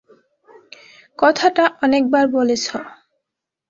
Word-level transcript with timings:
কথাটা 1.19 1.65
অনেকবার 1.83 2.25
বলেছ। 2.27 2.65